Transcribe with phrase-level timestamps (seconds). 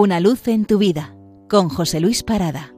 [0.00, 1.12] Una luz en tu vida
[1.50, 2.72] con José Luis Parada.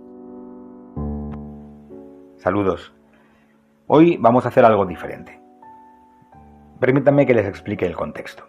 [2.38, 2.94] Saludos.
[3.88, 5.38] Hoy vamos a hacer algo diferente.
[6.80, 8.44] Permítanme que les explique el contexto.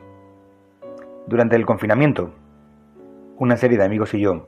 [1.27, 2.33] Durante el confinamiento,
[3.39, 4.47] una serie de amigos y yo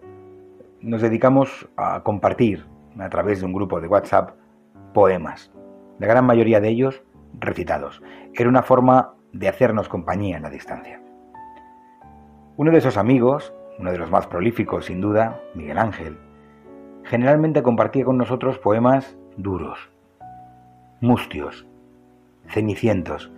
[0.80, 2.66] nos dedicamos a compartir
[2.98, 4.38] a través de un grupo de WhatsApp
[4.94, 5.52] poemas,
[6.00, 7.04] la gran mayoría de ellos
[7.34, 8.02] recitados.
[8.34, 11.02] Era una forma de hacernos compañía en la distancia.
[12.56, 16.18] Uno de esos amigos, uno de los más prolíficos sin duda, Miguel Ángel,
[17.04, 19.92] generalmente compartía con nosotros poemas duros,
[21.02, 21.66] mustios,
[22.48, 23.32] cenicientos,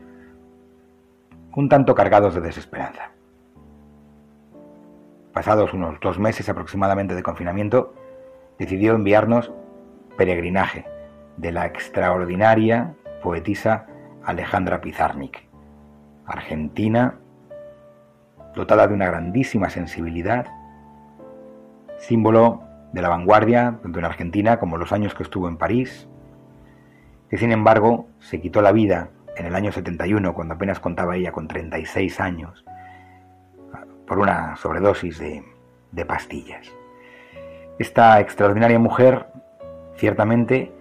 [1.56, 3.12] un tanto cargados de desesperanza.
[5.34, 7.94] Pasados unos dos meses aproximadamente de confinamiento,
[8.58, 9.52] decidió enviarnos
[10.18, 10.86] Peregrinaje
[11.36, 13.86] de la extraordinaria poetisa
[14.24, 15.46] Alejandra Pizarnik,
[16.26, 17.20] argentina,
[18.56, 20.48] dotada de una grandísima sensibilidad,
[21.98, 26.08] símbolo de la vanguardia, tanto en Argentina como los años que estuvo en París,
[27.30, 31.32] que sin embargo se quitó la vida en el año 71, cuando apenas contaba ella
[31.32, 32.64] con 36 años,
[34.08, 35.44] por una sobredosis de,
[35.92, 36.72] de pastillas.
[37.78, 39.26] Esta extraordinaria mujer,
[39.98, 40.72] ciertamente,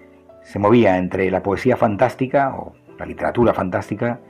[0.43, 4.21] se movía entre la poesía fantástica o la literatura fantástica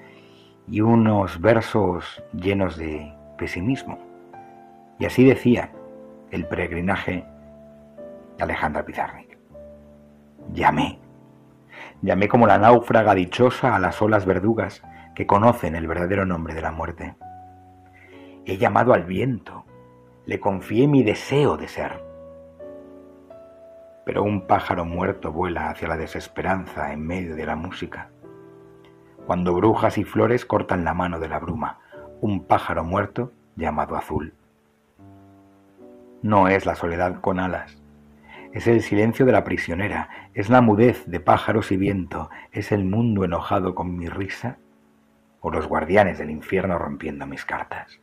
[0.69, 3.99] y unos versos llenos de pesimismo.
[4.99, 5.71] Y así decía
[6.31, 7.25] el peregrinaje
[8.37, 9.39] de Alejandra Pizarnik.
[10.53, 10.99] Llamé,
[12.03, 14.83] llamé como la náufraga dichosa a las olas verdugas
[15.15, 17.17] que conocen el verdadero nombre de la muerte.
[18.45, 19.65] He llamado al viento,
[20.27, 22.03] le confié mi deseo de ser.
[24.05, 28.11] Pero un pájaro muerto vuela hacia la desesperanza en medio de la música.
[29.27, 31.79] Cuando brujas y flores cortan la mano de la bruma,
[32.25, 34.33] un pájaro muerto llamado azul.
[36.23, 37.77] No es la soledad con alas,
[38.55, 42.87] es el silencio de la prisionera, es la mudez de pájaros y viento, es el
[42.87, 44.57] mundo enojado con mi risa,
[45.41, 48.01] o los guardianes del infierno rompiendo mis cartas.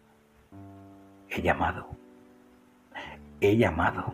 [1.28, 1.88] He llamado,
[3.40, 4.14] he llamado,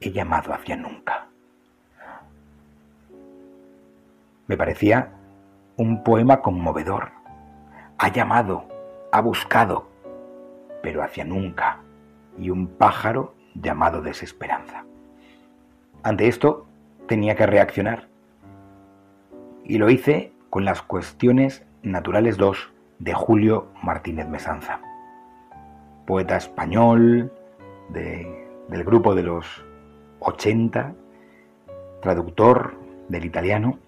[0.00, 1.28] he llamado hacia nunca.
[4.48, 5.12] Me parecía
[5.76, 7.17] un poema conmovedor.
[8.00, 8.64] Ha llamado,
[9.10, 9.88] ha buscado,
[10.82, 11.80] pero hacia nunca,
[12.38, 14.84] y un pájaro llamado desesperanza.
[16.04, 16.68] Ante esto
[17.08, 18.06] tenía que reaccionar,
[19.64, 24.80] y lo hice con las cuestiones naturales 2 de Julio Martínez Mesanza,
[26.06, 27.32] poeta español
[27.90, 29.64] del grupo de los
[30.20, 30.94] 80,
[32.00, 32.78] traductor
[33.08, 33.80] del italiano,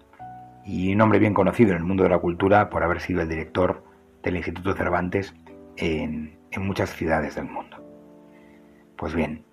[0.65, 3.29] y un hombre bien conocido en el mundo de la cultura por haber sido el
[3.29, 3.89] director
[4.23, 5.33] del Instituto Cervantes
[5.77, 7.77] en, muchas ciudades del mundo.
[8.97, 9.45] Pues bien,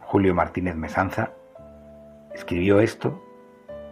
[0.00, 1.32] Julio Martínez Mesanza
[2.34, 3.22] escribió esto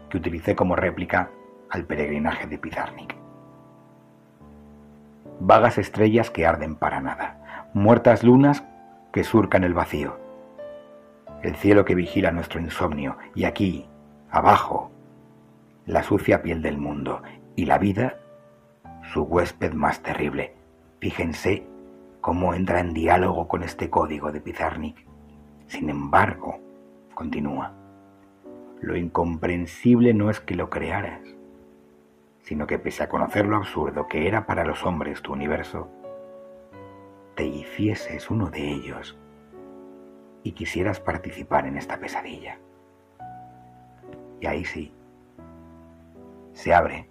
[0.09, 1.31] que utilicé como réplica
[1.71, 3.15] al peregrinaje de Pizarnik.
[5.41, 8.65] Vagas estrellas que arden para nada, muertas lunas
[9.13, 10.19] que surcan el vacío,
[11.43, 13.87] el cielo que vigila nuestro insomnio y aquí,
[14.31, 14.91] abajo,
[15.85, 17.23] la sucia piel del mundo
[17.55, 18.19] y la vida,
[19.12, 20.55] su huésped más terrible.
[21.00, 21.67] Fíjense
[22.21, 25.06] cómo entra en diálogo con este código de Pizarnik.
[25.67, 26.59] Sin embargo,
[27.15, 27.72] continúa,
[28.81, 31.21] lo incomprensible no es que lo crearas,
[32.43, 35.89] sino que pese a conocer lo absurdo que era para los hombres tu universo,
[37.34, 39.19] te hicieses uno de ellos
[40.43, 42.59] y quisieras participar en esta pesadilla.
[44.41, 44.93] Y ahí sí,
[46.53, 47.09] se abre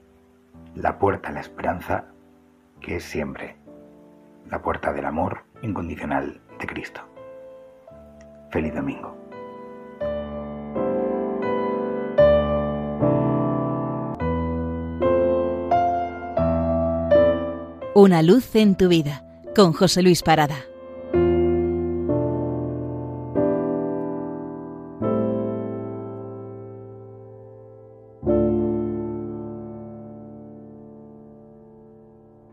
[0.75, 2.05] la puerta a la esperanza
[2.81, 3.55] que es siempre
[4.49, 7.01] la puerta del amor incondicional de Cristo.
[8.51, 9.15] Feliz domingo.
[17.95, 19.23] Una luz en tu vida
[19.55, 20.57] con José Luis Parada.